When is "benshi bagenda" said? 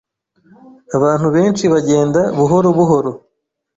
1.35-2.21